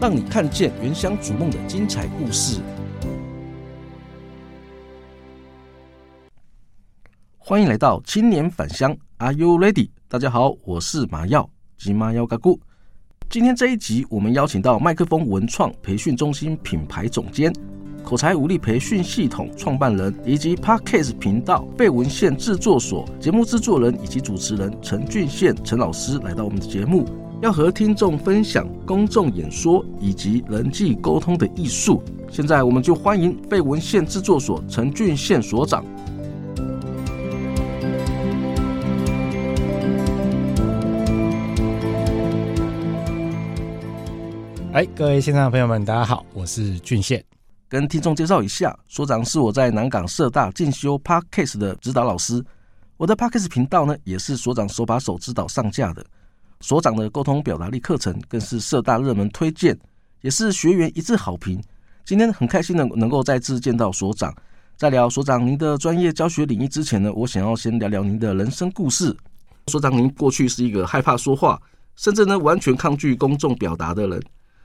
[0.00, 2.60] 让你看见原乡逐梦的精彩故事。
[7.36, 9.90] 欢迎来到青年返乡，Are you ready？
[10.06, 12.56] 大家好，我是马耀吉马耀嘎咕。
[13.28, 17.52] 今天这一集，我们邀请到麦克风文创培训中心品牌总监、
[18.04, 27.27] 口才武力培训系统创办人，以及 Podcast 频道废文献制作所节目制作人以及主持人陈俊宪陈老师来到我们的节目。
[27.40, 32.02] 要和听众分享公众演说以及人际沟通的艺术。
[32.28, 35.84] 现在，我们就欢迎废文献制作所陈俊宪所长。
[44.72, 47.24] 哎，各位现场的朋友们，大家好，我是俊宪。
[47.68, 52.44] 跟听众介绍一下，所长是我在南港社大进修 Podcast 的指导老师。
[52.96, 56.04] 我的 Podcast 频道呢，也是所长手把手指导上架的。
[56.60, 59.78] 所长的沟通表达力课程更是社大热门推荐，
[60.22, 61.62] 也是学员一致好评。
[62.04, 64.34] 今天很开心的能够再次见到所长。
[64.76, 69.16] 在聊所长您的专业教学领域之前呢，我想要先聊聊您的人生故事。
[69.66, 71.60] 所长，您过去是一个害怕说话，
[71.96, 74.22] 甚至呢完全抗拒公众表达的人，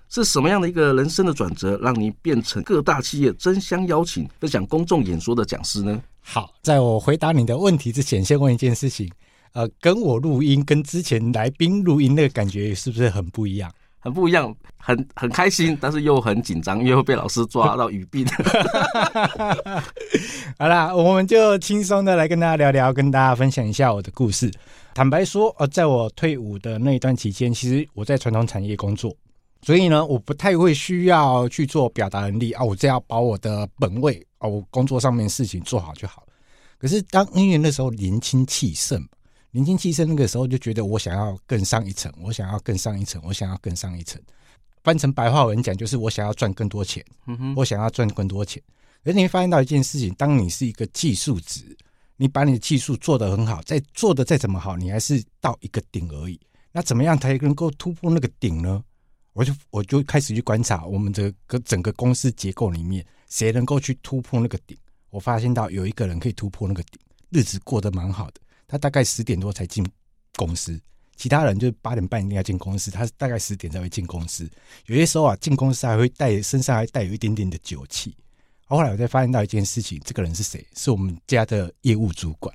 [0.09, 6.01] 是什么样的一个人生的转折，让您变成各大企业争相邀请分享公众演说的讲师呢？
[6.21, 9.11] 好，在我回答你的问题之前，先问一件事情。
[9.53, 13.71] 呃，跟我录音，跟之前来宾录音那个感觉是不是很不一样？
[13.99, 18.25] 很不一样，很很开心，但是又很紧张，因为会被老师抓到语病。
[20.57, 24.51] 好啦，我们就轻松的来跟大家聊聊，跟大家分享一下我的故事。
[24.93, 29.15] 坦白说，呃，在我退伍的那一段期间，其实我在传统产业工作，
[29.61, 36.23] 所以呢，我不太会需要去做表达能力啊，我只要把我的本位啊，我工作上面事情做好就好。
[36.79, 38.99] 可是当因为那时候年轻气盛。
[39.53, 44.19] 年轻气盛，那个时候就觉得我想要更上一层，我想要更上一层，我想要更上一层。
[44.83, 47.05] 翻成白话文讲，就是我想要赚更多钱。
[47.27, 48.61] 嗯哼，我想要赚更多钱。
[49.03, 51.63] 而你会发现到一件事情，当你是一个技术值，
[52.17, 56.39] 你把你的技术做得很好，再做的再怎么好，你还是到一个顶而已。
[56.71, 58.83] 那怎么样才能够突破那个顶呢？
[59.33, 64.75] 我就我就开始去观察我们这个整个公司结构里面，谁能够去突破那个顶。
[65.11, 66.99] 我发现到有一个人可以突破那个顶，
[67.29, 68.41] 日子过得蛮好的。
[68.73, 69.87] 他大概十点多才进
[70.35, 70.81] 公司，
[71.15, 74.49] 其他人就是八点半一定要进公司，他大概十点才会进公司。
[74.87, 78.17] 有些时候啊，进公司还会带身上还带有一点点的酒气。
[78.65, 80.65] 后来我才发现到一件事情，这个人是谁？
[80.75, 82.51] 是我们家的业务主管。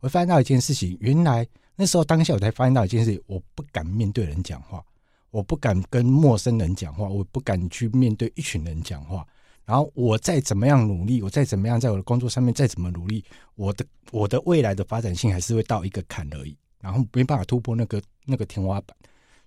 [0.00, 1.46] 我发现到一件事情，原来
[1.76, 4.82] 那时候当下我才发现到一件事情，我不敢面对人讲话，
[5.30, 9.26] 我不敢跟陌生人讲话，我不敢去面对一群人讲话。
[9.68, 13.22] 然后我再怎么样努力，我再怎么样在我的工作上面再怎么努力，
[13.54, 18.96] 我的我的未来的发展性还是会到一个坎而已，然后没办法突破那个那个天花板。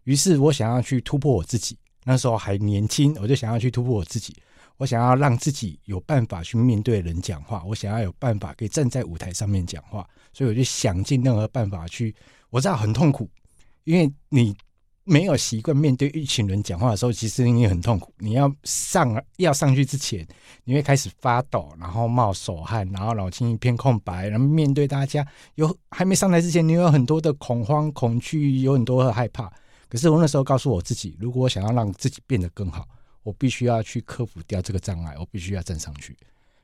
[0.04, 4.36] 于是我想要去突破我自己，那时候还年轻，我就想要去突破我自己，
[4.78, 12.16] 我想要让自己有办法去面对人讲话，我想要有办法可以站在舞台上面讲话，所以我就想尽任何办法去。
[12.51, 13.28] 我知道很痛苦，
[13.86, 14.56] 因为你。
[15.03, 18.13] 没有习惯面对一群人讲话的时候，其实你也很痛苦。
[18.18, 20.25] 你要上要上去之前，
[20.63, 24.27] 你会开始发抖，然后冒手汗，然后脑筋一片空白。
[24.27, 25.25] 然后面对大家，
[25.56, 29.51] 有还没上台之前，你有很多的恐慌、恐惧，有很多的害怕。
[29.89, 32.88] 可是我那时候告诉我自己，如果我想要让自己变得更好，
[33.24, 36.15] 我必须要去克服掉这个障碍，我必须要站上去。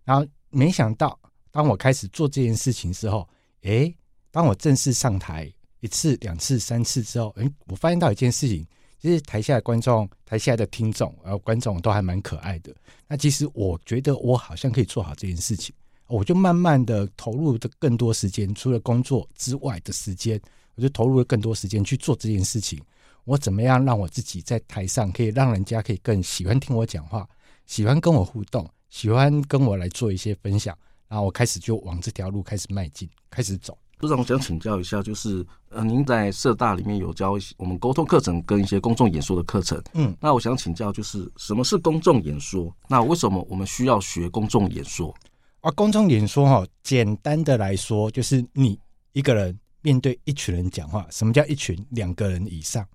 [0.05, 1.19] 然后没想到，
[1.51, 3.27] 当我开始做这件事情之后，
[3.63, 3.93] 诶，
[4.31, 8.65] 当我正式上台一次、两次、三次之后，诶，我发现到一件事情，
[9.00, 12.75] 其实台下的观众、台下的听众，然后观众都还蛮可爱的。
[13.07, 15.74] 那其实我觉得我好像可以做好这件事情，
[16.07, 20.41] 我就慢慢的投入的更多时间，除了工作之外的时间，
[20.75, 22.81] 我就投入了更多时间去做这件事情。
[23.23, 27.27] 我怎么样让我自己在台上可以让人家可以更喜欢听我讲话，
[27.65, 30.77] 喜欢跟我互动，喜欢跟我来做一些分享，
[31.07, 33.77] 然后我开始就往这条路开始迈进，开始走。
[33.99, 42.71] 所长，我想请教一下，就是呃，您在社大里面有教一些我们沟通课程跟一些公众演说的课程，嗯，那我想请教，就是什么是公众演说？
[42.88, 45.13] 那为什么我们需要学公众演说？
[45.61, 48.79] 啊，公众演说哈，简单的来说，就是你
[49.13, 51.07] 一个人面对一群人讲话。
[51.09, 51.75] 什么叫一群？
[51.89, 52.85] 两个人以上。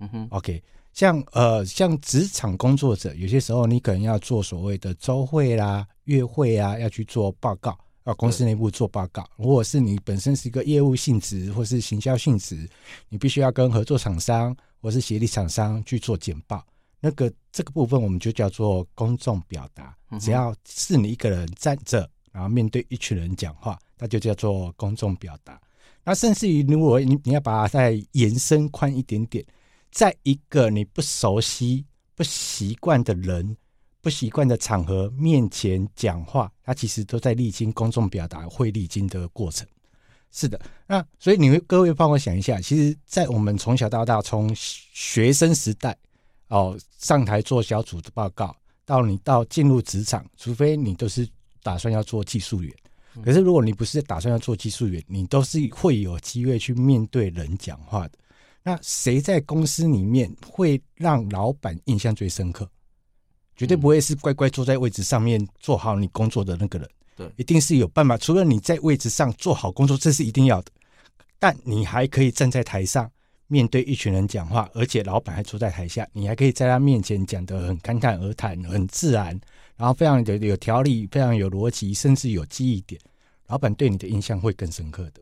[0.00, 0.62] 嗯哼，OK，
[0.92, 9.28] 像呃，像职场工作者，有些时候你可能要做所谓的周会啦、月会啊，要去做报告，啊，公司内部做报告。
[9.36, 12.68] 如果是你本身是一个业务性质或是行销性质，
[13.08, 16.64] 你必须要跟合作厂商或是协力厂商去做简报。
[17.00, 19.96] 那个这个部分我们就叫做公众表达。
[20.20, 25.60] 只要是你一个人站着，然后面对一群人讲话，那就叫做公众表达。
[26.04, 29.44] 那甚至于如果你你要把它再延伸宽一点点。
[29.90, 31.84] 在一个你不熟悉、
[32.16, 33.56] 不习惯的人、
[34.04, 39.66] 不习惯的场合面前讲话，他其实都在历经公众表达会历经的过程。
[40.30, 45.96] 是的，那所以你会各位帮我想一下，其实，在我们从小到大，从学生时代
[46.48, 48.54] 哦上台做小组的报告，
[48.84, 51.26] 到你到进入职场，除非你都是
[51.62, 52.74] 打算要做技术员，
[53.24, 58.18] 可是如果你不是打算要做技术员，你都是会有机会去面对人讲话的。
[58.62, 62.68] 那谁在公司里面会让老板印象最深刻？
[63.56, 66.88] 绝对不会是乖乖坐在位置上面做好你工作的那个人。
[67.16, 68.16] 对，一定是有办法。
[68.16, 70.72] 除了你在位置上做好工作，这是一定要的。
[71.38, 73.10] 但你还可以站在台上
[73.46, 79.38] 面对一群人讲话，而且老板还坐在台下，你还可以在他面前讲得很侃侃而谈，很自然，
[79.76, 83.00] 然后非常的有条理，非常有逻辑，甚至有记忆点。
[83.46, 85.20] 老板对你的印象会更深刻的。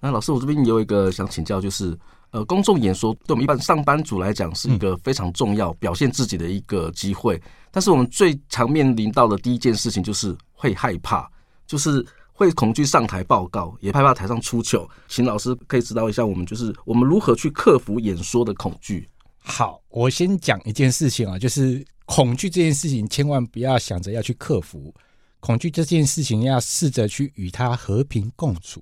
[0.00, 1.98] 那老师，我这边有一个想请教，就是。
[2.32, 7.42] 呃，公众演说对我们一般上班族来讲是一个非常重要表现自己的一个机会，嗯，
[7.72, 11.28] 但是我们最常面临到的第一件事情就是会害怕，
[11.66, 14.88] 就是会恐惧上台报告，也害怕台上出糗。
[15.08, 19.08] 请老师可以指导一下我们，就是我们如何去克服演说的恐惧。
[19.42, 24.94] 好，我先讲一件事情啊，就是恐惧这件事情，千万不要想着要去克服
[25.40, 28.80] 恐惧这件事情，要试着去与它和平共处。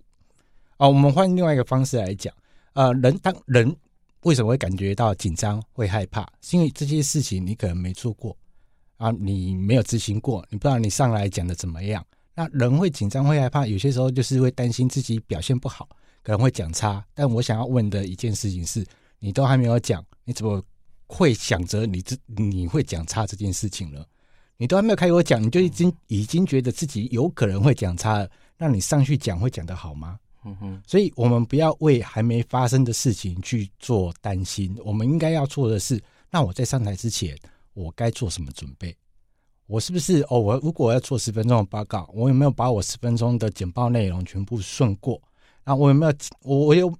[0.76, 2.30] 啊，我们换另外一个方式来讲。
[2.78, 3.74] 呃，人当人
[4.22, 6.24] 为什么会感觉到紧张、会害怕？
[6.40, 8.36] 是因为这些事情你可能没做过
[8.98, 12.06] 啊，你没有执行过，你不知道你上来讲的怎么样。
[12.36, 15.88] 那人会紧张、会害怕，有些时候就是会担心自己表现不好，
[16.22, 17.04] 可能会讲差。
[17.14, 18.86] 但我想要问的一件事情是，
[19.18, 20.62] 你都还没有讲，你怎么
[21.08, 24.06] 会想着你这你会讲差这件事情了？
[24.56, 30.16] 你都还没有开口讲，你就已经已经觉得自己有可能会讲差了，那你上去讲会讲得好吗？
[30.44, 34.76] 嗯哼，所以我们不要为还没发生的事情去做担心。
[34.84, 36.00] 我们应该要做的是，
[36.30, 37.36] 那我在上台之前，
[37.74, 38.94] 我该做什么准备？
[39.66, 40.38] 我是不是哦？
[40.38, 45.20] 我如果要做十分钟的报告，我有没有把我十分钟的简报内容全部顺过？
[45.64, 46.90] 那我有没有我我有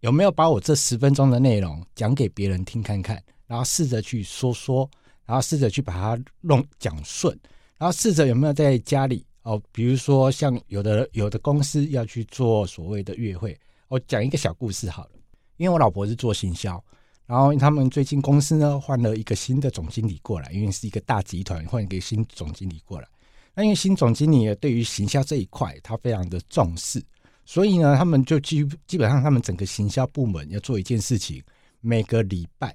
[0.00, 3.22] 有没有把我这十分钟的内容讲给别人听看看？
[3.46, 4.90] 然后试着去说说，
[5.24, 7.38] 然后试着去把它弄讲顺，
[7.78, 9.24] 然后试着有没有在家里。
[9.46, 15.10] 哦，比如说像有的有的公司要去做所谓的月会，我讲一个小故事好了。
[15.56, 16.82] 因为我老婆是做行销，
[17.26, 23.06] 然后他们最近公司呢换了一个新的总经理过来，因为是一个大集团，换一个新总经理过来。
[23.54, 27.00] 那因为新总经理对于行销这一块他非常的重视，
[27.44, 31.40] 所以呢，他们就基基本上他们整个行销部门要做一件事情，
[31.80, 32.74] 每个礼拜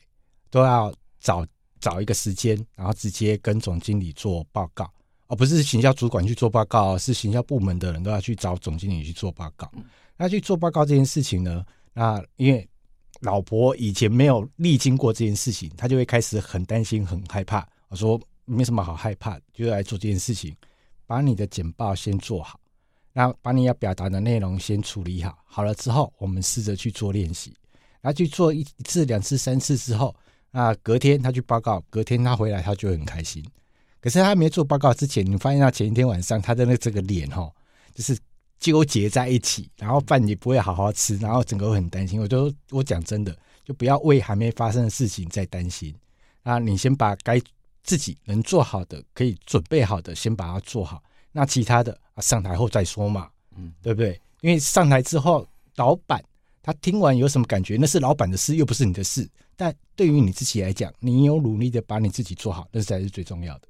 [0.50, 1.46] 都要找
[1.82, 4.90] 找一个时间，然后直接跟总经理做报告。
[5.32, 9.72] 而不是行销主管去做报告，是行销部门的人都要去找总经理去做报告。
[10.18, 11.66] 那去做报告这件事情呢？
[11.94, 12.68] 那因为
[13.22, 17.66] 老婆以前没有历经过这件事情，她就会开始很担心、很害怕。
[17.88, 20.54] 我说没什么好害怕，就来做这件事情，
[21.08, 22.60] 把你的简报先做好，
[23.14, 25.38] 然后把你要表达的内容先处理好。
[25.46, 27.56] 好了之后，我们试着去做练习，
[28.02, 30.14] 然后去做一次、两次、三次之后，
[30.52, 33.42] 那隔天他去报告，隔天他回来，他就很开心。
[34.02, 37.50] 可是他没做报告之前，你发现他前一天晚上他的那这个脸哈，
[37.94, 38.18] 就是
[38.60, 42.20] 纠结在一起，然后饭也不会好好吃，然后整个很担心。
[42.20, 45.96] 我就我讲真的，就不要为还没发生的事情再担心
[46.44, 46.58] 啊！
[46.58, 47.40] 你先把该
[47.84, 51.02] 自己能做好的、可以准备好的，先把它做好。
[51.32, 54.20] 那其他的啊，上台后再说嘛，嗯，对不对？
[54.42, 56.24] 因为上台之后，老板
[56.64, 59.30] 他听完有什么感觉，那是老板的事，又不是你的事。
[59.56, 63.68] 但对于你自己来讲，你有努力的把你自己做好，那才是最重要的。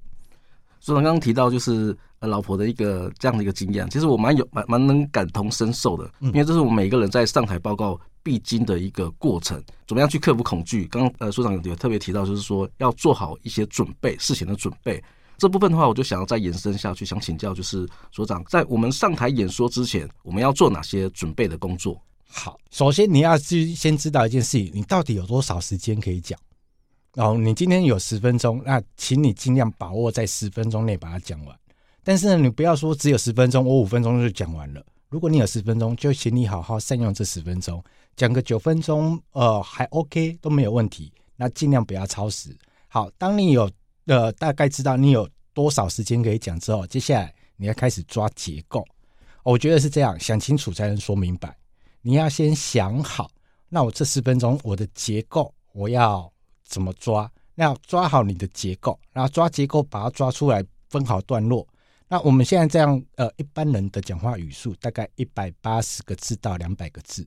[0.82, 9.62] 所以刚刚提到就是呃老婆的一个这样的一个经验，其实我蛮有蛮蛮能感同身受的，因为这是我们每个人在上台报告必经的一个过程。
[9.86, 10.86] 怎么样去克服恐惧？
[10.86, 15.00] 刚刚呃所长有特别提到，就是说要做好一些准备，事前的准备。
[15.38, 22.00] 这部分的话，我就想要再延伸下去，想请教就是所长，在我们上台演说之前，我们要做哪些准备的工作？
[22.28, 26.36] 好，首先你要去先知道一件事情，你到底有多少时间可以讲。
[27.16, 31.54] 哦你今天有十分钟，那请你尽量把握在十分钟内把它讲完。
[32.02, 34.82] 但是呢，你不要说只有十分钟，我五分钟就讲完了。
[35.10, 37.84] 如果你有十分钟，就请你好好善用这十分钟，
[38.16, 41.12] 讲个九分钟，呃，还 OK 都没有问题。
[41.36, 42.56] 那尽量不要超时。
[42.88, 43.70] 好，当你有
[44.06, 48.82] 呃大概知道你有多少时间可以讲之后，接下来你要开始抓结构。
[49.42, 51.54] 我觉得是这样，想清楚才能说明白。
[52.00, 53.30] 你要先想好，
[53.68, 56.32] 那我这十分钟我的结构我要。
[56.72, 57.30] 怎么抓？
[57.54, 61.68] 那要抓好你的结构，然后抓结构，把它抓出来，分好段落。
[62.08, 67.26] 那我们现在这样，呃，一般人的讲话语速大概一百八十个字到两百个字。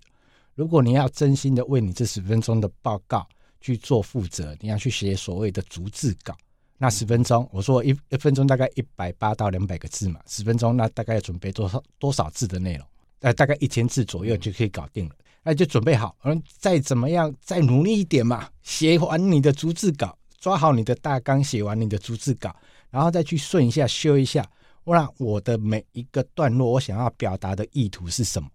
[0.55, 3.27] 如果你要真心的为你这十分钟的报告
[3.61, 6.35] 去做负责，你要去写所谓的逐字稿。
[6.77, 12.87] 那十分钟，我说一一分钟大概一百八到两百个字嘛，十分钟那大概要准备多少多少字的内容？
[13.19, 15.15] 呃，大概一千字左右就可以搞定了。
[15.47, 18.49] 那就准备好，嗯，再怎么样，再努力一点嘛。
[18.63, 22.53] 写完你的逐字稿，抓好你的大纲，写完你的逐字稿，
[22.89, 24.43] 然后再去顺一下、修一下。
[24.85, 28.49] 我让我的每一个段落，我想要表达的意图是什么？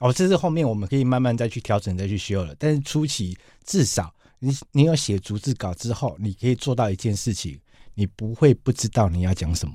[0.00, 2.54] 哦，这是后面我们可以慢慢再去调整、再去修了。
[2.58, 3.34] 但是初期，
[3.64, 7.58] 至少你你有写逐字稿之后，你可以做到一件事情，
[7.94, 9.74] 你不会不知道你要讲什么。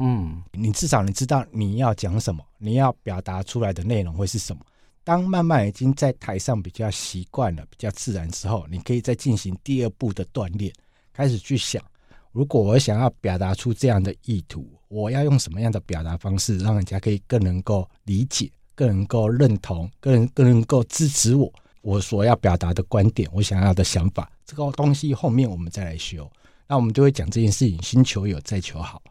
[0.00, 4.64] 嗯，你至少你知道你要讲什么，你要表达出来的内容会是什么。
[5.02, 10.72] 当慢慢已经在台上比较习惯了、比较自然之后，你可以再进行第二步的锻炼，
[11.12, 11.82] 开始去想：
[12.32, 24.30] 如果我想要表达出这样的意图，我要用什么样的表达方式，让人家可以更能够理解、更能够认同、更更能够支持我我所要表达的观点、我想要的想法。
[24.44, 26.30] 这个东西后面我们再来修，
[26.68, 29.02] 那我们就会讲这件事情：先求有，再求好。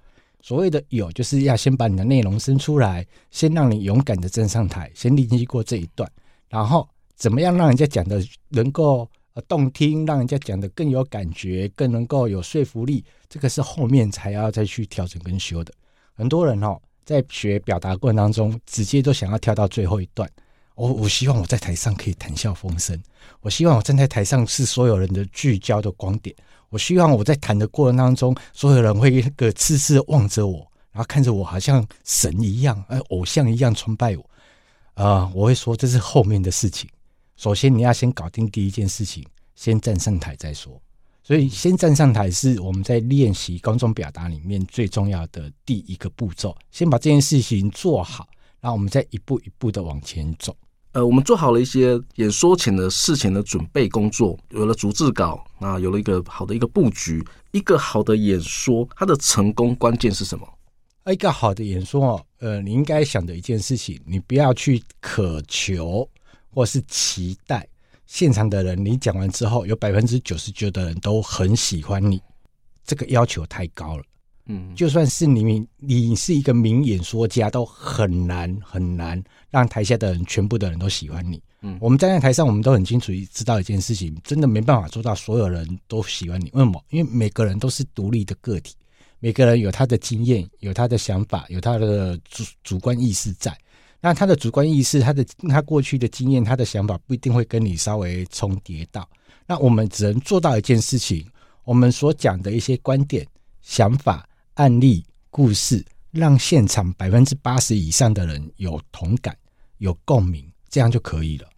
[0.41, 6.09] 所谓的有，就是要先把你的内容生出来，先让你勇敢的站上台，先历经过这一段，
[6.47, 15.73] 然后怎么样让人家讲的能够呃动听，让人家讲的更有感觉，更能够有说服力，这个是后面才要再去调整跟修的。
[16.13, 20.29] 很多人哦，在学表达过程当中，直接都想要跳到最后一段。
[20.75, 22.97] 我我希望我在台上可以谈笑风生，
[23.41, 26.33] 我希望我站在台上是所有人的聚焦的光点。
[26.69, 30.59] 我希望我在谈的过程当中，所有人会一个痴痴的望着我，
[30.91, 34.29] 然后看着我，好像神一样，呃，偶像一样崇拜我。
[34.93, 36.89] 啊、我会说这是后面的事情。
[37.37, 40.79] 首先你要先搞定第一件事情，先站上台再说。
[41.23, 46.57] 所以先站上台是我们在练习公众表达里面最重要的第一个步骤。
[46.71, 48.27] 先把这件事情做好，
[48.59, 50.55] 然后我们再一步一步的往前走。
[50.93, 57.23] 呃，我们做好了一些演说前的事前的准备工作，有了逐字稿啊，有了一个好的一个布局。
[57.51, 60.47] 一个好的演说，它的成功关键是什么？
[61.11, 66.07] 一个好的演说哦，呃，你应该想的一件事情，你不要去渴求
[66.51, 67.67] 或是期待
[68.05, 72.21] 现场的人，你讲完之后有百分之九十九的人都很喜欢你，
[72.83, 74.03] 这个要求太高了。
[74.51, 81.39] 嗯，就算是你，你是一个名演说家，都很难很难让台下的人全部的人都喜欢你。
[81.61, 86.49] 嗯，我们站在台上，我们都很清楚知道一件事情，真的没办法做到所有人都喜欢你。
[86.53, 86.83] 为什么？
[86.89, 88.73] 因为每个人都是独立的个体，
[89.19, 93.55] 每个人有他的经验，有他的想法，有他的主主观意识在。
[94.01, 99.07] 那他的主观意识，他的他过去的经验，他的想法不一定会跟你稍微重叠到。
[99.45, 101.23] 那我们只能做到一件事情，
[101.65, 103.27] 我们所讲的一些观点、
[103.61, 104.25] 想法。
[104.59, 109.33] 案例故事，让现场百分之八十以上的人有同感、
[109.77, 111.49] 有共鸣，这样就可以了。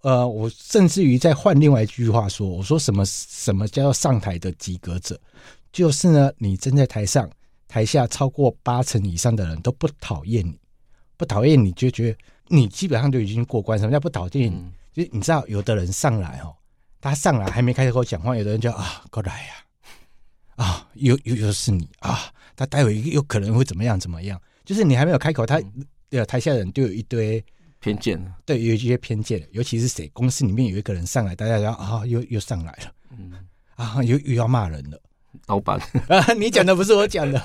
[0.00, 5.18] 呃，我甚至于再换另外一句话说，我说什么什么叫做上台的及格者，
[5.70, 7.30] 就是呢，你站在台上，
[7.68, 10.58] 台下超过八成以上的人都不讨厌你，
[11.16, 13.78] 不讨厌你就觉得你基本上就已经过关。
[13.78, 14.56] 什么叫不讨厌你？
[14.56, 16.56] 嗯、就你知道，有的人上来哦，
[17.00, 19.54] 他上来还没开口讲话，有的人就啊，过来呀、
[20.56, 22.32] 啊，啊，又又又是你啊。
[22.60, 23.98] 他待会有可能会怎么样？
[23.98, 24.38] 怎么样？
[24.66, 25.58] 就是你还没有开口，他
[26.10, 27.42] 呃台下人就有一堆
[27.80, 29.48] 偏见，对，有一些偏见。
[29.52, 33.32] 尤其是谁公司里面有一个人上来，大家要啊，又又上来了，嗯
[33.76, 35.00] 啊，又又要骂人了，
[35.46, 37.42] 老板啊， 你讲的不是我讲的。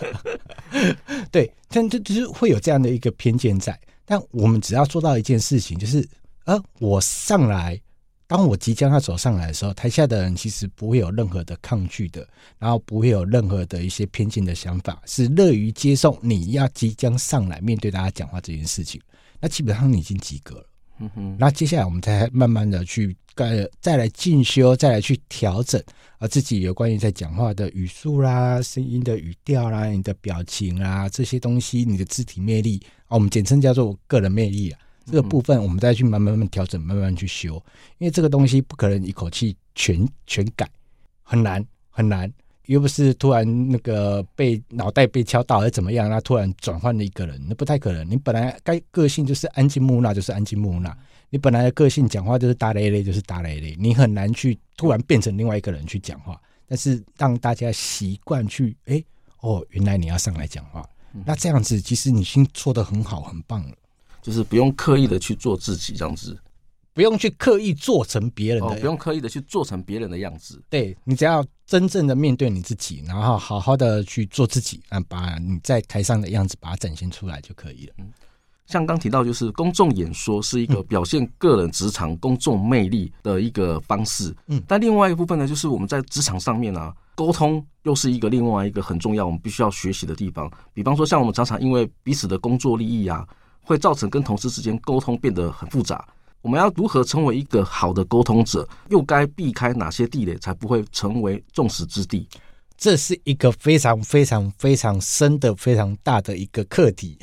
[1.31, 3.79] 对，但这就是会有这样的一个偏见在。
[4.03, 6.05] 但我们只要做到一件事情，就是，
[6.43, 7.79] 呃，我上来。
[8.27, 12.27] 当我即将要走上来的时候，台下的人其实不会有任何的抗拒的，
[12.57, 18.99] 然后不会有任何的一些偏见的想法，是乐于接受你要即将上来面对大家讲话这件事情。
[19.39, 20.65] 那基本上你已经及格了。
[20.99, 21.35] 嗯哼。
[21.39, 25.79] 那接下来我们再慢慢的去再再来进修，再来去调整
[26.17, 34.79] 啊自己有关于在讲话的语速啦、声音的语调啦、你的表情啊这些东西，你的肢体魅力啊，我们简称叫做个人魅力啊。
[35.05, 37.55] 这个部分我们再去慢慢慢调整，慢慢去修，
[37.99, 40.67] 因为这个东西不可能一口气全全改，
[41.23, 42.31] 很难很难。
[42.65, 48.09] 又不是突然那个被脑袋被敲到，还是怎么样，那突然转换了一个人，那不太可能。
[48.09, 50.89] 你本来该个性就是安静木讷，就是安静木讷；
[51.29, 53.75] 你本来的个性讲话就是大咧咧，就是大咧咧。
[53.77, 56.41] 你很难去突然变成另外一个人去讲话。
[56.67, 59.03] 但是让大家习惯去，哎，
[59.41, 60.83] 哦，原来你要上来讲话，
[61.23, 63.75] 那这样子其实你已经做得很好，很棒了。
[64.25, 66.35] 就是不用刻意的去做自己这样子，
[66.95, 70.59] 不用去刻意做成别人的，哦，不用刻意的去做成别人的样子。
[70.67, 77.93] 对，你只要真正的面对你自己，然后好好的去做自己，啊，把你在台上的样子把它展现出来就可以了。
[77.99, 78.11] 嗯，
[78.65, 84.35] 像刚提到，就是公众演说是一个表现个人职场公众魅力的一个方式。
[84.47, 90.51] 嗯，但另外一部分呢，就是我们在职场上面啊，沟通又是一个另外一个很重要，我们必须要学习的地方。
[90.73, 93.27] 比方说，像我们常常因为彼此的工作利益啊。
[93.65, 96.07] 会造成跟同事之间沟通变得很复杂。
[96.41, 98.67] 我们要如何成为一个好的沟通者？
[98.89, 102.27] 又该避开哪些地雷，才不会成为众矢之的？
[102.77, 107.17] 这是一个非常非常非常深的、非常大的一个课题。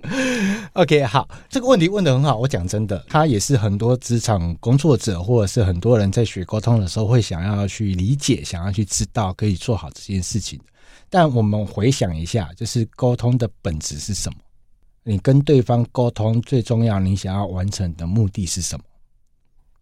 [0.74, 2.36] OK，好，这个问题问得很好。
[2.36, 10.60] 我讲真的，他也是很多职场工作者，或者是很多人在学沟通的时候，会想要去理解、想要去知道，可以做好这件事情。
[11.08, 14.38] 但我们回想一下，就是沟通的本质是什么？
[15.04, 18.84] 你跟对方沟通最重要，你想要完成的目的是什么？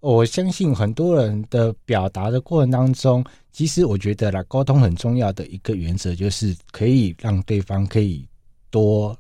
[0.00, 8.27] 我相信很多人的表达的过程当中，其实我觉得啦，沟通很重要的一个原则就是可以让对方可以
[8.71, 9.14] 多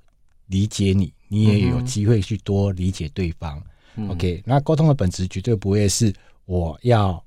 [0.46, 3.62] 理解你，你也有机会去多理解对方。
[3.96, 6.10] 嗯、OK，那沟通的本质绝对不会是
[6.46, 7.22] 我要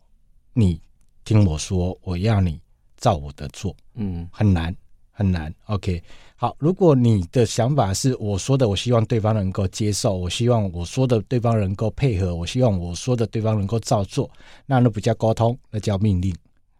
[0.53, 0.81] 你
[1.23, 2.59] 听我说，我要你
[2.97, 3.75] 照我的做。
[3.93, 4.75] 嗯，很难
[5.11, 5.53] 很难。
[5.65, 6.01] OK。
[6.43, 14.29] 好，如果你的想法是我说的，我希望对方能够接受，我希望我说的对方能够配合，我希望我说的对方能够照做，
[14.65, 16.35] 那那不叫沟通，那叫命令。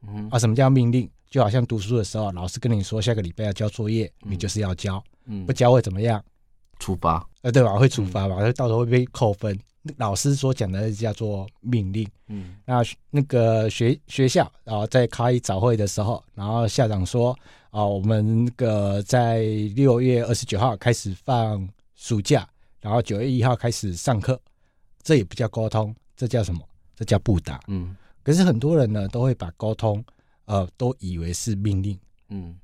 [0.06, 1.10] 嗯啊，什么叫命令？
[1.30, 6.22] 就好像读书的时候，老师跟你说下个礼拜要交作业，你就是要交，嗯，不交会怎么样？
[6.80, 7.80] 处罚，呃，对吧？
[7.80, 8.36] 会处罚吧？
[8.52, 9.58] 到时候会被扣分。
[9.98, 12.08] 老师所讲的叫做命令。
[12.28, 17.38] 嗯，那那个学学校，然后在开早会的时候，然后校长说。
[17.74, 22.48] 啊，我们那个在六月二十九号开始放暑假，
[22.80, 24.40] 然后九月一号开始上课，
[25.02, 26.62] 这也不叫沟通，这叫什么？
[26.96, 27.60] 这叫布达。
[27.70, 30.06] 嗯，可是很多人呢都会把沟通，
[30.46, 31.98] 呃，都以为是命令。
[32.30, 32.56] 嗯，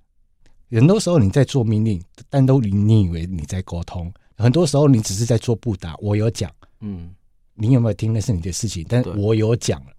[0.69, 5.95] 很多时候你在做命令，但都你你以为你在沟通，很多时候你只是在做布达。
[5.97, 7.13] 我有讲，嗯，
[7.53, 9.93] 你有没有听那是你的事情，但我有讲了。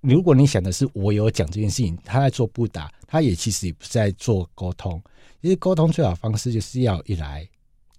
[0.00, 5.02] 如果你想的是我有讲这件事情，他在做不达，他也其实也不是在做沟通。
[5.42, 7.46] 其实沟通最好的方式就是要一来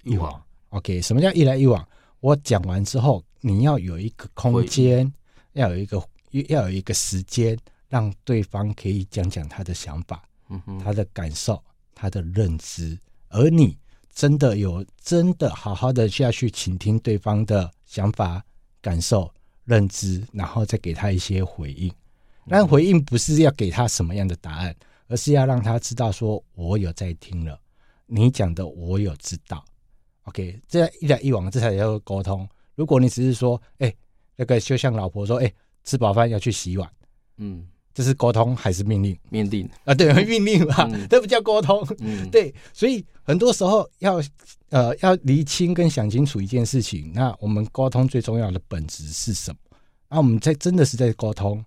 [0.03, 0.41] 一往。
[0.69, 1.85] OK，什么叫一来一往？
[2.21, 5.11] 我讲完之后，你要有一个空间，
[5.53, 6.01] 要有一个
[6.47, 7.57] 要有一个时间，
[7.89, 11.61] 让对方可以讲讲他的想法、嗯、哼他的感受、
[11.93, 12.97] 他的认知，
[13.27, 13.77] 而你
[14.13, 18.41] 真的有真的好好的下去倾听对方的想法、
[18.79, 19.29] 感受。
[19.65, 21.93] 认知，然后再给他一些回应。
[22.47, 24.75] 但回应不是要给他什么样的答案，
[25.07, 27.61] 而是要让他知道说，我有在听了，
[28.07, 29.63] 你讲的我有知道。
[30.23, 32.49] OK，这样一来一往，这才叫做沟通。
[32.73, 33.93] 如果你只是说，哎，
[34.35, 36.91] 那个就像老婆说，哎，吃饱饭要去洗碗，
[37.37, 37.67] 嗯。
[37.99, 39.19] 这是沟通还是命令？
[39.29, 41.85] 命令啊，对， 命令嘛，嗯、这不叫沟通。
[41.99, 44.23] 嗯， 对，所以很多时候要
[44.69, 47.11] 呃要厘清跟想清楚一件事情。
[47.13, 49.59] 那我们沟通最重要的本质是什么？
[50.07, 51.61] 那我们在真的是在沟通，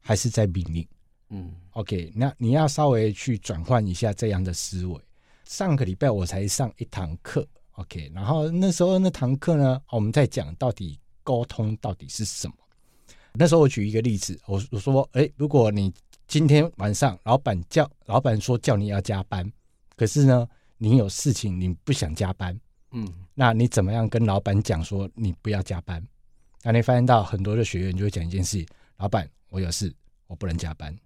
[0.00, 0.84] 还是在命令？
[1.30, 5.00] 嗯，OK，那你要稍微去转换一下这样的思维。
[5.44, 12.54] 上个礼拜我才上一堂课，OK，然后那时候那堂课呢，我们在讲到底沟通到底是什么。
[13.38, 15.92] 那时候我举一个例子，我我说，哎，如果你
[16.26, 19.50] 今天晚上老板叫老板说叫你要加班，
[19.96, 22.58] 可是呢，你有事情你不想加班，
[22.92, 26.04] 嗯，那你怎么样跟老板讲说你不要加班？
[26.62, 28.64] 那你发现到很多的学员就会讲一件事：
[28.96, 29.94] 老板，我有事，
[30.26, 30.96] 我不能加班。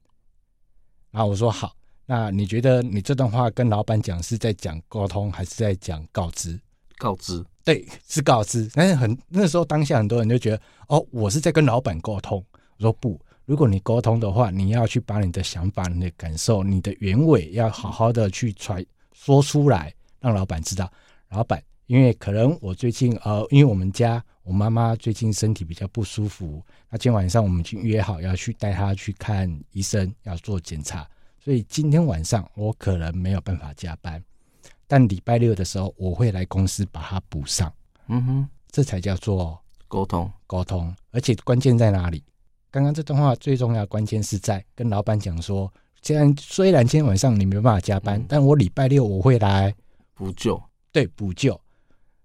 [1.11, 6.59] 然后我说好，那你觉得你这段话跟老板讲是在讲沟通，还是在讲告知？
[7.01, 8.71] 告知，对，是告知。
[8.75, 12.45] 但是很那时候当下很多人就觉得，哦，我是在跟老板沟通。
[12.77, 18.85] 我说不，如果你沟通的话，你要去把你的想法、你的感受、你的原委，要好好的去传
[19.15, 20.93] 说出来，让老板知道。
[21.31, 31.09] 老板，因为可能我最近呃，因为我们家我妈妈最近身体比较不舒服，那今天晚上我们已经约好要去带她去看医生，要做检查，
[31.43, 34.23] 所以今天晚上我可能没有办法加班，
[34.90, 37.72] 但礼拜六的时候我会来公司把它补上。
[38.09, 42.24] 嗯哼，这才叫做沟通沟通，而且关键在哪里？
[42.72, 49.72] 刚刚这段话最重要的关键是在跟老板讲说，既然虽然今天晚上你没办法加班，嗯、但我礼拜六我会来
[50.12, 50.61] 补救。
[50.90, 51.61] 对，补救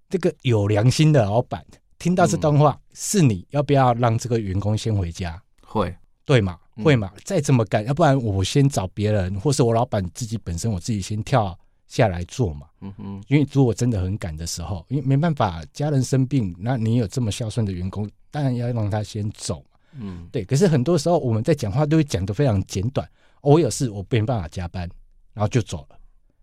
[0.09, 1.63] 这个有良心的老板
[1.99, 5.39] 听到这段话，嗯、是你要不要让这个员工先回家？
[5.61, 6.57] 会，对嘛？
[6.83, 7.11] 会嘛？
[7.13, 11.55] 嗯、再这么干，要不然我先找别人，或是我老板自己本身，我自己先跳
[11.87, 12.67] 下来做嘛。
[12.81, 19.77] 嗯哼，因为如果真的很赶的时候，因为没办法，家人生病，那你有这么孝顺的员工，当然要让他先走嘛。
[19.99, 20.43] 嗯，对。
[20.45, 23.07] 可是很多时候我们在讲话都会讲得非常简短，
[23.41, 24.89] 哦，我有事，我没办法加班，
[25.33, 25.97] 然后就走了。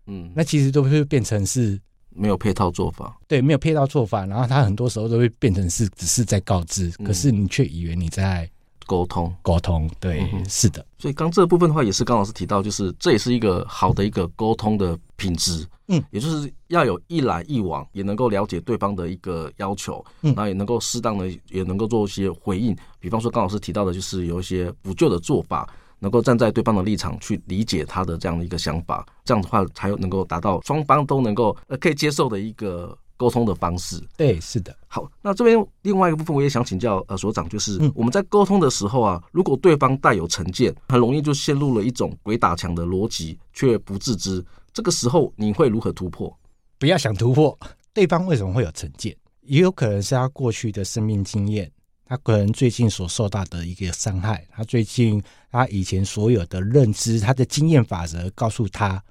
[0.07, 1.79] 嗯，那其实都会变成是。
[2.15, 8.47] 没有配套做法，对，没有配套做法，然后他很多时候都会变成是只是在告知，嗯、可是你却以为你在
[8.85, 10.85] 沟通沟通，对，嗯、是的。
[10.97, 25.69] 所以刚这个部分的话，也是刚老师提到，就是这也是一个好的一个沟通的品质，嗯，也就是要有一来一往，也能够了解对方的一个要求，嗯，然后也能够适当的也能够做一些回应，比方说刚老师提到的，就是有一些补救的做法。
[25.99, 34.03] 能够站在对方的立场去理解他的这样的一个想法，这样的话才有能够达到双方都能够呃可以接受的一个沟通的方式。
[34.17, 34.75] 对，是的。
[34.87, 44.43] 好，那这边另外一个部分，我也想请教呃所长，就是我们在沟通的时候啊，如果对方带有成见，很容易就陷入了一种鬼打墙的逻辑，却不自知。
[44.73, 46.37] 这个时候你会如何突破？
[46.77, 47.57] 不要想突破，
[47.93, 49.15] 对方为什么会有成见？
[49.43, 51.71] 也有可能是他过去的生命经验。
[52.05, 59.01] 他可能最近所受到的一个伤害，他最近他以前所有的认知，他的经验法则告诉他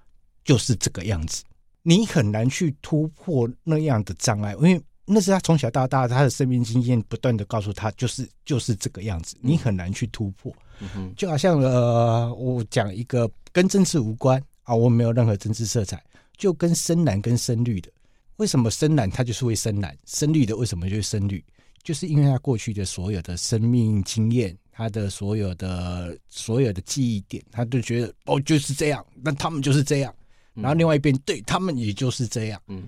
[0.45, 1.43] 就是这个样子，
[1.83, 10.53] 你很难去突破那样的障碍，因为那是他从小到大他的生命经验不断的告诉他就是就是这个样子，你很难去突破。
[10.81, 16.03] 嗯哼，就好像呃，我讲一个跟政治无关啊，我没有任何政治色彩，
[16.37, 17.91] 就跟深蓝跟深绿的，
[18.37, 21.45] 为什么深蓝它就是会深蓝，深绿的为什么就是深绿？
[21.83, 30.15] 就是因为他过去的所有的生命经验，他的所有的所有的记忆点，他就觉得哦就是这样，那他们就是这样，
[30.55, 32.61] 然后另外一边对他们也就是这样。
[32.69, 32.83] 嗯，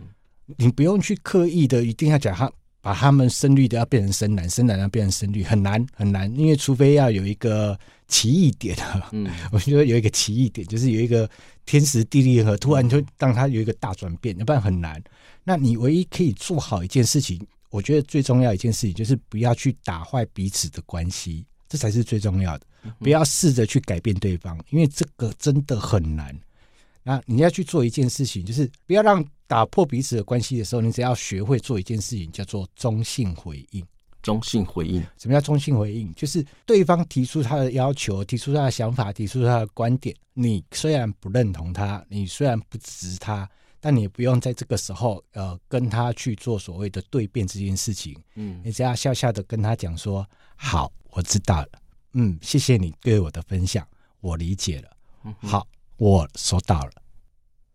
[0.57, 2.50] 你不用去刻意的一定要讲他
[2.81, 11.29] 把他们深绿的要变成深蓝，深蓝要变成深绿，很难很难，因为除非要有一个奇异点啊，嗯， 我觉得有一个奇异点，就是有一个
[11.64, 15.03] 天时地利和，突然就让他有一个大转变，要不然很难。
[15.42, 17.40] 那你唯一可以做好一件事情。
[17.70, 22.66] 我觉得最重要一件事情就是不要去打坏彼此的关系，这才是最重要的。
[23.00, 26.33] 不要试着去改变对方，因为这个真的很难。
[27.04, 33.86] 那你要去做一件事情，就是不要让打破彼此的关系的时候，你只要学会做一件事情，叫做中性回应。
[34.22, 36.12] 中性回应，什么叫中性回应？
[36.14, 43.48] 就是对方提出他的要求，提出他的想法，提出他的观点，你虽然不认同他，你虽然不支持他。
[43.80, 48.16] 但你也不用在这个时候，呃，跟他去做所谓的对辩这件事情。
[48.34, 51.68] 嗯，你只要笑笑的跟他讲说：“好，我知道了。
[52.14, 53.86] 嗯，谢谢你对我的分享，
[54.22, 54.96] 我理解了。
[55.24, 56.92] 嗯好，我收到了，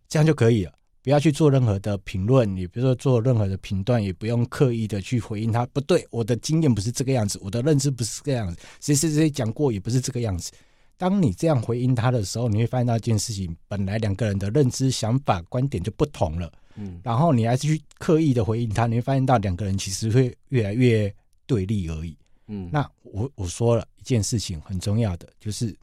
[0.08, 0.74] 这样就可以了。
[1.02, 5.66] 不要去做任何的评论，也不要说做任何的评断，也不用刻意的去回应他。
[5.68, 10.52] 不对，我的经验不是这个样子，我的认知不是这个样子，谁谁谁讲过也不是这个样子。”
[10.98, 16.52] 当你这样回应他的时候，你会发现到一件事情：本来两个人的认知、想法、观点就不同了。
[16.76, 21.12] 嗯，然后你还是去刻意的回应他，你会发现到两个人其实会越来越
[21.48, 22.18] 对立而已。
[22.48, 25.74] 嗯，那我我说了一件事情很重要的，就是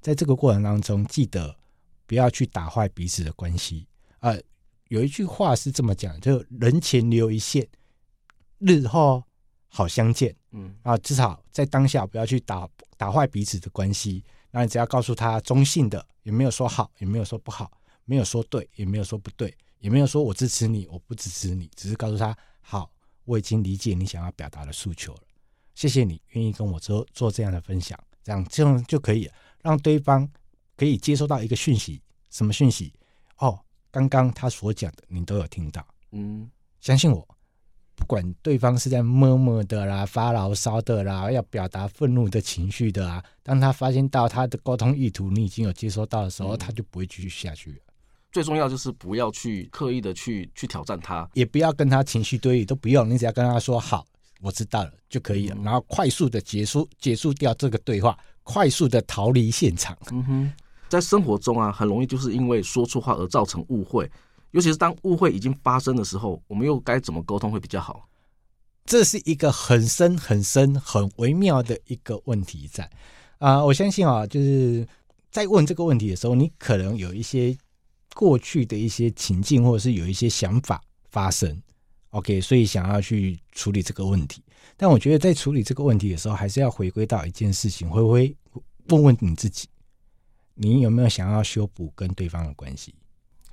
[0.00, 1.54] 在这个过程当中，记得
[2.08, 3.86] 不要去打坏彼此的关系。
[4.20, 4.40] 呃，
[4.88, 7.68] 有一句话是这么讲，就人前留一线，
[8.58, 9.22] 日后
[9.68, 10.34] 好相见。
[10.52, 12.66] 嗯，啊，至少在当下不要去打
[12.96, 14.24] 打坏彼此的关系。
[14.50, 17.70] 那你只要告诉他中性的，也没有说好，也没有说不好，
[18.06, 22.90] 没有说对，也没有说不对，也没有说我支持你，我不支持你，只是告诉他好，
[23.26, 25.20] 我已经理解你想要表达的诉求了，
[25.74, 30.26] 谢谢你愿意跟我做做这样的分享，这样这样就可以让对方
[30.78, 32.92] 可以接收到一个讯息，什么讯息？
[33.38, 33.58] 哦，
[33.90, 36.48] 刚刚他所讲的你都有听到，嗯，
[36.80, 37.26] 相信我，
[37.96, 47.78] 不管对方是在默默的啦、发牢骚的啦、要表达愤怒的情绪的啊，当他发现到他的沟通意图你已经有接收到的时候，嗯、他就不会继续下去了。
[48.30, 54.06] 最重要就是不要去刻意的去去挑战他，也不要跟他情绪对立，都不用，你只要跟他说好，
[54.40, 59.96] 我知道了就可以了，嗯、然后快速的结束结束掉这个对话，快速的逃离现场。
[60.10, 60.52] 嗯哼，
[60.88, 64.10] 在生活中啊，很容易就是因为说错话而造成误会，
[64.50, 68.08] 尤其是当误会已经发生的时候，我们又该怎么沟通会比较好？
[68.84, 72.90] 这是一个很深很深很微妙的一个问题在
[73.38, 74.86] 啊、我相信啊，就是
[75.30, 77.56] 在问这个问题的时候，你可能有一些。
[78.14, 81.56] 过去的一些情境，或者是有一些想法发生
[82.10, 84.42] ，OK，所以想要去处理这个问题。
[84.76, 88.34] 但我觉得在处理这个问题的时候，还是要回归到一件事情，会不会
[88.88, 89.68] 问问你自己，
[90.60, 92.94] 你有没有想要修补跟对方的关系？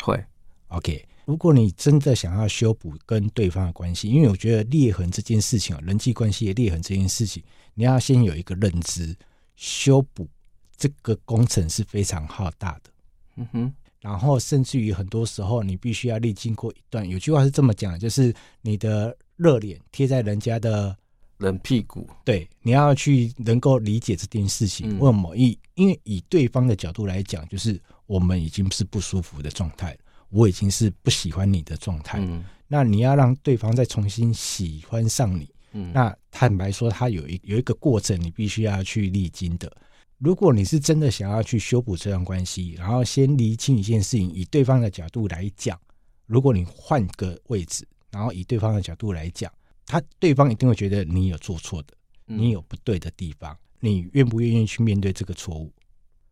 [0.02, 0.22] 会
[0.70, 1.08] ，OK。
[1.26, 9.16] 如果你真的想要修补跟对方的关系，因为我觉得裂痕这件事情啊，人际关系的裂痕这件事情，你要先有一个认知，
[9.56, 10.28] 修补
[10.76, 12.92] 这个工程是非常浩大的。
[13.38, 13.74] 嗯哼。
[14.02, 17.10] 然后，甚至于很多时候，你必须要历经过一段。
[17.10, 20.96] 有句话是这么讲，就是你的热脸贴在人家的
[21.38, 22.10] 冷屁股。
[22.24, 25.00] 对，你要去能够理解这件事情。
[25.00, 25.36] 为什么？
[25.36, 29.98] 因因为以对方的角度来讲，就是我们已经是不舒服的状态，
[30.30, 32.20] 我已经是不喜欢你的状态。
[32.20, 32.44] 嗯。
[32.68, 39.72] 那你要让对方再重新喜欢上你，嗯，那坦白说，他有一有一个过程，你必须要去历经的。
[40.18, 45.80] 如果你是真的想要去修补这段关系，然后先厘清一件事情，以对方的角度来讲，
[46.26, 49.52] 如果你换个位置，然后以对方的角度来讲，
[49.86, 51.94] 他对方一定会觉得你有做错的，
[52.26, 55.72] 你有不对的地方，你愿不愿意去面对这个错误？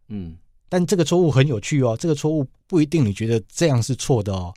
[0.07, 0.37] 嗯，
[0.69, 4.53] 但这个错误很有趣哦，这个错误不一定你觉得这样是错的哦，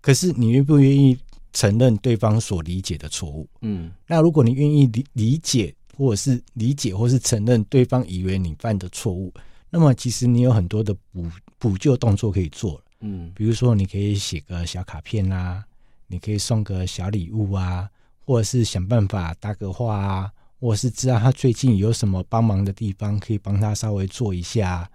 [0.00, 1.18] 可是你愿不愿意
[1.52, 3.48] 承认对方所理解的错误？
[3.62, 5.74] 嗯，那如果你愿意理理解。
[5.96, 9.32] 或者是理解，或是承认对方以为你犯的错误，
[9.70, 11.24] 那么其实你有很多的补
[11.56, 12.82] 补救动作可以做。
[12.98, 15.64] 嗯，比如说你可以写个小卡片啊，
[16.08, 17.88] 你可以送个小礼物啊，
[18.24, 24.90] 或者是想办法搭个话啊，或者是知道他最近有什么帮忙的地方，可以帮他稍微做一下，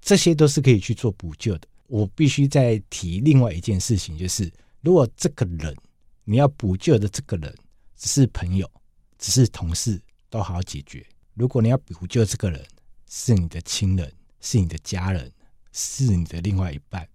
[0.00, 1.68] 这些都是可以去做补救的。
[1.86, 5.76] 我必须再提另外一件事情，就是如果这个人
[6.24, 7.54] 你要补救的这个人
[7.96, 8.70] 只是朋友，
[9.18, 10.00] 只是同事。
[10.32, 11.04] 都好解决。
[11.34, 12.64] 如果你要补救这个人，
[13.06, 15.30] 是你的亲人，是你的家人，
[15.72, 17.06] 是你的另外一半，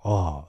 [0.00, 0.42] 哦，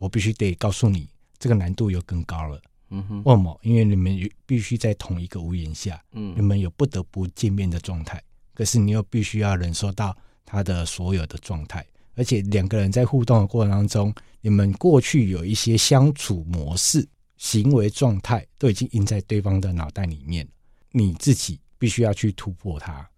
[0.00, 2.60] 我必须得告诉你，这个难度又更高了。
[2.90, 3.58] 嗯哼，为什么？
[3.62, 8.22] 因为你们必须在同一个屋檐下，嗯，你们有不得不见面的状态，
[8.54, 20.46] 可是你又必须要忍受到他的所有的状态，而且两个人在互动的过程当中，你们过去有一些相处模式、行为状态，都已经印在对方的脑袋里面。
[20.92, 23.08] 你自己必须要去突破它，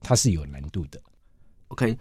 [0.00, 0.98] 它是有难度的。
[1.68, 1.96] OK，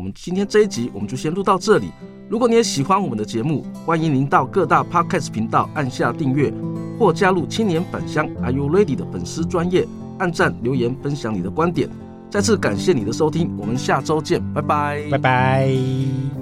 [0.00, 1.90] 我们今天这一集我们就先录到这里。
[2.26, 6.50] 如果你也喜欢我们的节目，欢迎您到各大 Podcast 频道按下订阅，
[6.98, 9.86] 或加入青年返乡 Are You Ready 的粉丝专业，
[10.16, 11.86] 按赞留言分享你的观点。
[12.30, 16.39] 再次感谢你的收听，我们下周见，拜拜，拜拜。